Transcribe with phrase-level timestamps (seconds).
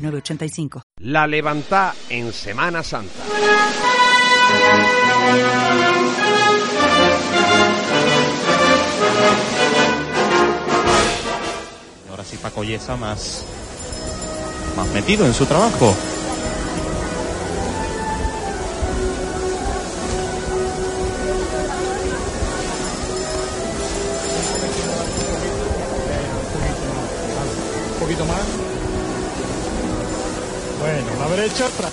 [0.00, 0.82] 906985.
[0.98, 3.22] La levanta en Semana Santa.
[12.10, 13.44] Ahora sí Paco Yesa más,
[14.76, 15.94] más metido en su trabajo.
[31.30, 31.92] Atrás.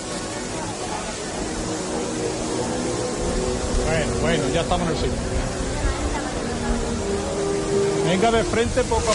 [3.86, 5.12] Bueno, bueno, ya estamos en el sitio.
[8.04, 9.14] Venga de frente poco a poco.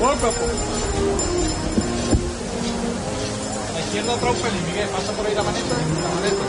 [0.00, 0.46] Poco a poco.
[3.68, 4.88] A la izquierda atrás un pelín, Miguel.
[4.88, 5.74] Pasa por ahí la maneta.
[6.02, 6.44] La maneta.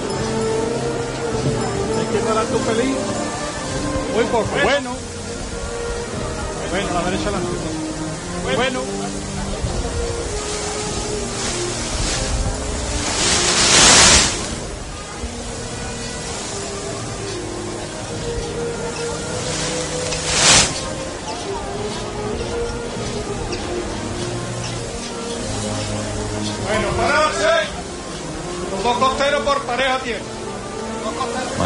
[1.92, 2.96] A la izquierda adelante un pelín.
[4.16, 4.48] Muy poco.
[4.64, 4.96] Bueno.
[6.70, 7.50] Bueno, la derecha adelante.
[8.44, 8.58] Bueno.
[8.58, 9.07] Bueno,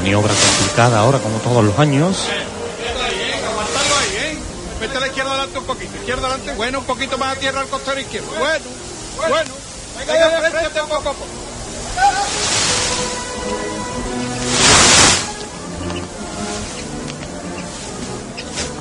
[0.02, 2.26] Maniobra complicada ahora como todos los años.
[4.80, 5.96] Vete a la izquierda adelante un poquito.
[5.96, 6.54] Izquierda adelante.
[6.56, 8.28] Bueno, un poquito más a tierra al costero izquierdo.
[8.40, 8.66] Bueno,
[9.30, 9.52] bueno.
[10.00, 11.26] Venga de frente poco a poco.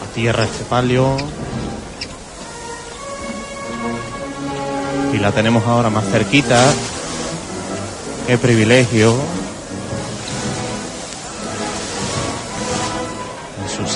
[0.03, 1.19] A tierra este palio.
[5.13, 6.65] Y la tenemos ahora más cerquita.
[8.27, 9.40] Qué privilegio.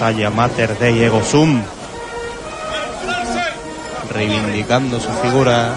[0.04, 1.64] Saya Mater Dei Ego Sum.
[4.12, 5.72] Reivindicando su figura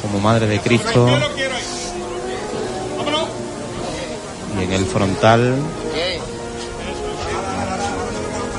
[0.00, 1.06] como Madre de Cristo.
[4.56, 5.56] Y en el frontal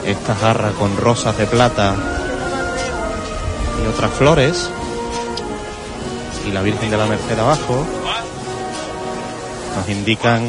[0.06, 1.96] esta jarra con rosas de plata
[3.82, 4.70] y otras flores
[6.46, 7.84] y la Virgen de la Merced abajo
[9.78, 10.48] nos indican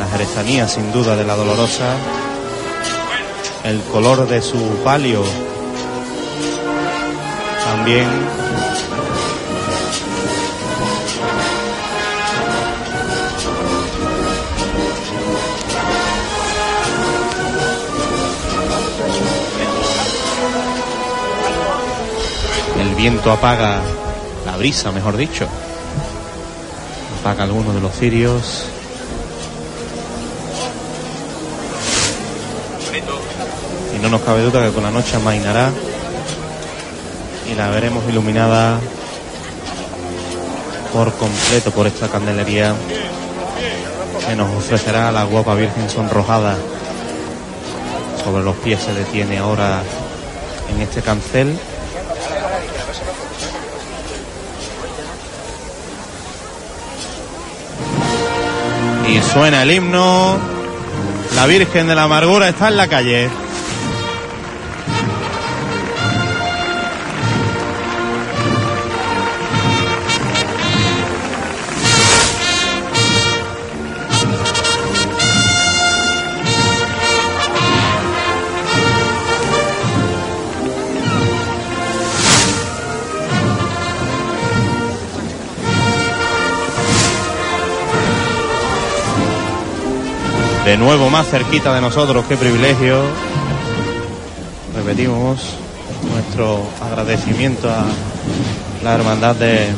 [0.00, 1.94] la jerezanías sin duda de la dolorosa
[3.64, 5.22] el color de su palio
[7.64, 8.06] también
[22.78, 23.80] El viento apaga
[24.44, 25.46] la brisa, mejor dicho.
[27.20, 28.66] Apaga algunos de los cirios.
[34.04, 35.70] No nos cabe duda que con la noche amainará
[37.50, 38.78] y la veremos iluminada
[40.92, 42.74] por completo por esta candelería
[44.28, 46.54] que nos ofrecerá la guapa Virgen sonrojada.
[48.22, 49.80] Sobre los pies se detiene ahora
[50.70, 51.58] en este cancel.
[59.08, 60.36] Y suena el himno.
[61.36, 63.43] La Virgen de la Amargura está en la calle.
[90.64, 93.02] De nuevo más cerquita de nosotros, qué privilegio.
[94.74, 95.40] Repetimos
[96.10, 97.84] nuestro agradecimiento a
[98.82, 99.68] la hermandad de,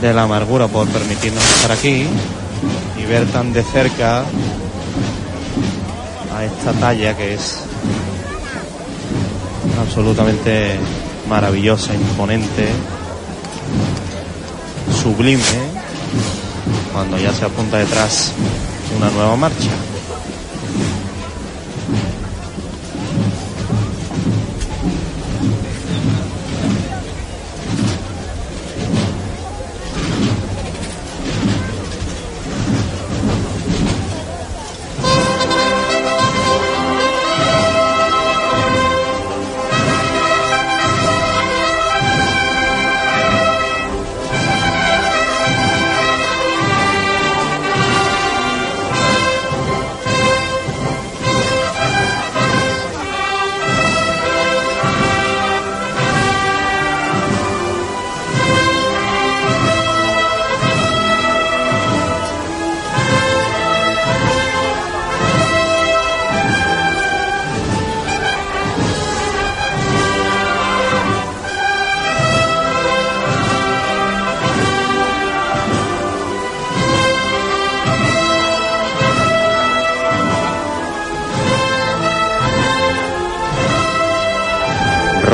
[0.00, 2.06] de la amargura por permitirnos estar aquí
[2.98, 4.24] y ver tan de cerca
[6.34, 7.60] a esta talla que es
[9.78, 10.78] absolutamente
[11.28, 12.66] maravillosa, imponente,
[15.02, 15.77] sublime
[16.92, 18.32] cuando ya se apunta detrás
[18.96, 19.70] una nueva marcha.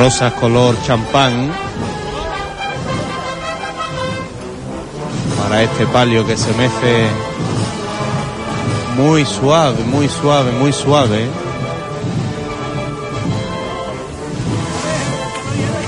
[0.04, 1.50] Rosas color champán
[5.38, 7.06] para este palio que se mece
[8.98, 11.26] muy suave, muy suave, muy suave.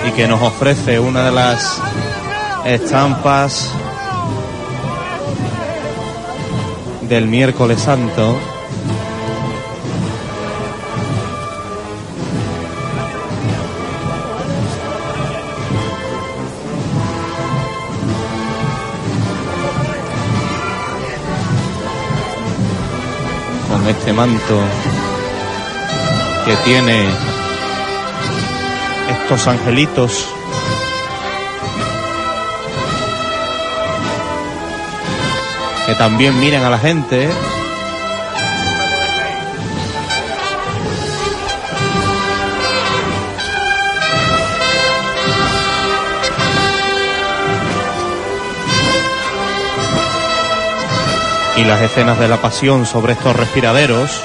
[0.08, 1.78] Y que nos ofrece una de las
[2.64, 3.70] estampas
[7.02, 8.34] del miércoles santo.
[23.88, 24.60] Este manto
[26.44, 27.08] que tiene
[29.22, 30.26] estos angelitos
[35.86, 37.28] que también miren a la gente.
[51.56, 54.22] Y las escenas de la pasión sobre estos respiraderos.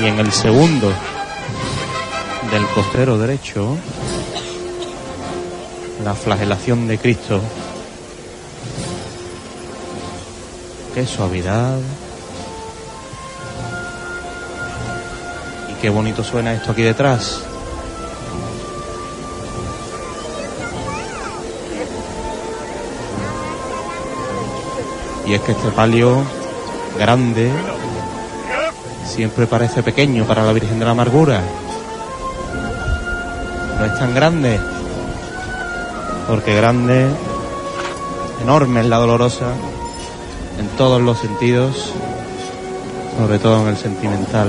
[0.00, 0.92] Y en el segundo
[2.50, 3.76] del costero derecho
[6.04, 7.40] la flagelación de Cristo.
[10.94, 11.78] Qué suavidad.
[15.70, 17.42] Y qué bonito suena esto aquí detrás.
[25.26, 26.22] Y es que este palio
[26.98, 27.50] grande
[29.04, 31.40] siempre parece pequeño para la Virgen de la Amargura.
[33.78, 34.60] No es tan grande
[36.28, 37.08] porque grande,
[38.42, 39.52] enorme es la dolorosa,
[40.58, 41.92] en todos los sentidos,
[43.18, 44.48] sobre todo en el sentimental.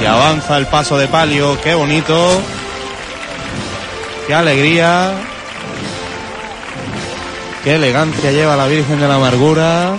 [0.00, 2.14] Y avanza el paso de palio, qué bonito,
[4.26, 5.12] qué alegría,
[7.62, 9.96] qué elegancia lleva la Virgen de la Amargura.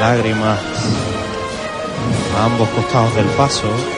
[0.00, 0.58] lágrimas
[2.36, 3.93] a ambos costados del paso.